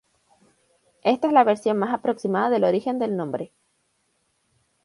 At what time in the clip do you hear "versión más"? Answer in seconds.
1.43-1.93